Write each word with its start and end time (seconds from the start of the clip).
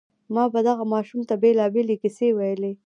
ما 0.33 0.43
به 0.53 0.59
دغه 0.67 0.83
ماشوم 0.93 1.21
ته 1.29 1.35
بېلابېلې 1.41 1.95
کيسې 2.03 2.27
ويلې. 2.37 2.71